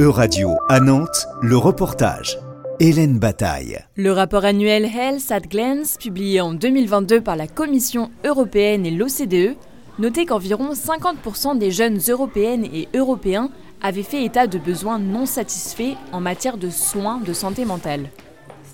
[0.00, 2.36] E-Radio à Nantes, le reportage.
[2.80, 3.78] Hélène Bataille.
[3.94, 9.54] Le rapport annuel Health at Glance, publié en 2022 par la Commission européenne et l'OCDE,
[10.00, 13.50] notait qu'environ 50% des jeunes européennes et européens
[13.82, 18.10] avaient fait état de besoins non satisfaits en matière de soins de santé mentale.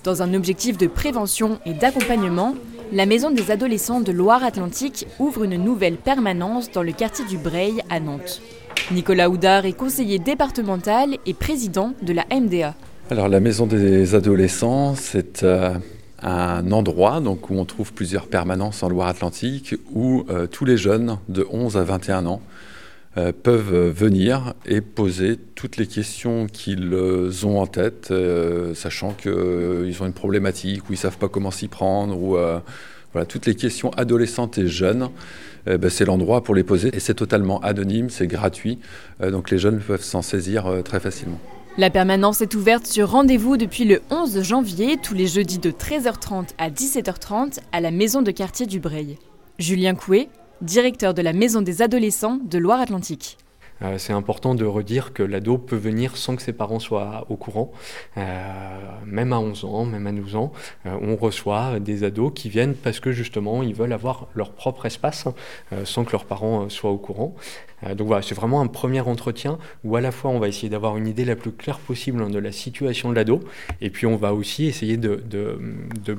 [0.03, 2.55] Dans un objectif de prévention et d'accompagnement,
[2.91, 7.83] la Maison des adolescents de Loire-Atlantique ouvre une nouvelle permanence dans le quartier du Breil
[7.91, 8.41] à Nantes.
[8.91, 12.75] Nicolas Houdard est conseiller départemental et président de la MDA.
[13.09, 15.73] Alors la Maison des adolescents, c'est euh,
[16.21, 21.17] un endroit donc, où on trouve plusieurs permanences en Loire-Atlantique où euh, tous les jeunes
[21.27, 22.41] de 11 à 21 ans
[23.17, 26.95] euh, peuvent venir et poser toutes les questions qu'ils
[27.45, 28.13] ont en tête,
[28.73, 32.37] sachant qu'ils ont une problématique ou ils ne savent pas comment s'y prendre ou
[33.13, 35.09] voilà, toutes les questions adolescentes et jeunes,
[35.67, 38.79] euh, ben, c'est l'endroit pour les poser et c'est totalement anonyme, c'est gratuit,
[39.21, 41.39] euh, donc les jeunes peuvent s'en saisir euh, très facilement.
[41.77, 46.49] La permanence est ouverte sur rendez-vous depuis le 11 janvier, tous les jeudis de 13h30
[46.57, 49.17] à 17h30 à la maison de quartier du Breil.
[49.57, 50.27] Julien Coué,
[50.61, 53.37] directeur de la maison des adolescents de Loire-Atlantique.
[53.83, 57.35] Euh, c'est important de redire que l'ado peut venir sans que ses parents soient au
[57.35, 57.71] courant.
[58.17, 60.51] Euh, même à 11 ans, même à 12 ans,
[60.85, 64.85] euh, on reçoit des ados qui viennent parce que justement ils veulent avoir leur propre
[64.85, 65.25] espace
[65.83, 67.35] sans que leurs parents soient au courant.
[67.95, 70.97] donc voilà, c'est vraiment un premier entretien où à la fois on va essayer d'avoir
[70.97, 73.39] une idée la plus claire possible de la situation de l'ado
[73.81, 75.21] et puis on va aussi essayer de,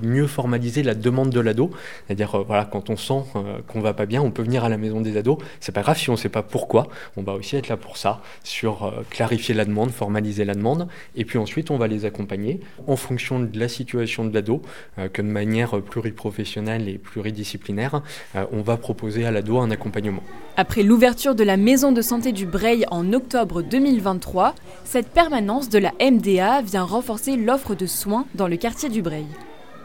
[0.02, 1.70] mieux formaliser la demande de l'ado.
[2.06, 3.22] C'est-à-dire, voilà, quand on sent
[3.68, 5.38] qu'on va pas bien, on peut venir à la maison des ados.
[5.60, 6.88] C'est pas grave si on sait pas pourquoi.
[7.16, 10.88] On va aussi être là pour ça, sur euh, clarifier la demande, formaliser la demande,
[11.16, 14.62] et puis ensuite on va les accompagner en fonction de la situation de l'ado,
[14.98, 18.02] euh, que de manière pluriprofessionnelle et pluridisciplinaire,
[18.36, 20.22] euh, on va proposer à l'ado un accompagnement.
[20.56, 25.78] Après l'ouverture de la maison de santé du Breil en octobre 2023, cette permanence de
[25.78, 29.26] la MDA vient renforcer l'offre de soins dans le quartier du Breil.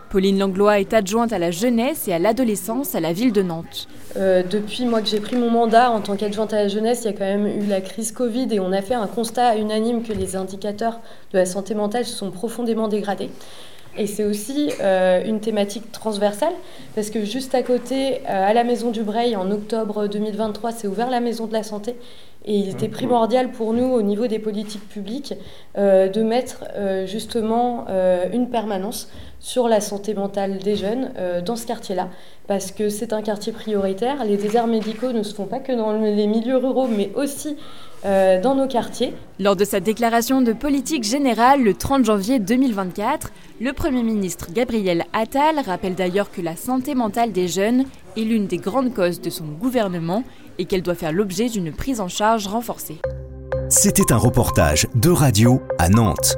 [0.09, 3.87] Pauline Langlois est adjointe à la jeunesse et à l'adolescence à la ville de Nantes.
[4.15, 7.05] Euh, depuis moi que j'ai pris mon mandat en tant qu'adjointe à la jeunesse, il
[7.05, 10.03] y a quand même eu la crise Covid et on a fait un constat unanime
[10.03, 11.01] que les indicateurs
[11.33, 13.29] de la santé mentale sont profondément dégradés.
[13.97, 16.53] Et c'est aussi euh, une thématique transversale,
[16.93, 20.87] parce que juste à côté, euh, à la Maison du Breil, en octobre 2023, s'est
[20.87, 21.95] ouvert la Maison de la Santé.
[22.45, 25.33] Et il était primordial pour nous, au niveau des politiques publiques,
[25.77, 26.63] euh, de mettre
[27.05, 27.87] justement
[28.31, 29.09] une permanence
[29.39, 31.11] sur la santé mentale des jeunes
[31.45, 32.07] dans ce quartier-là,
[32.47, 34.23] parce que c'est un quartier prioritaire.
[34.25, 37.57] Les déserts médicaux ne se font pas que dans les milieux ruraux, mais aussi
[38.03, 39.13] dans nos quartiers.
[39.37, 45.03] Lors de sa déclaration de politique générale le 30 janvier 2024, le Premier ministre Gabriel
[45.11, 47.83] Attal rappelle d'ailleurs que la santé mentale des jeunes
[48.15, 50.23] est l'une des grandes causes de son gouvernement
[50.57, 52.99] et qu'elle doit faire l'objet d'une prise en charge renforcée.
[53.69, 56.37] C'était un reportage de radio à Nantes,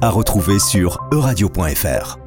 [0.00, 2.23] à retrouver sur euradio.fr.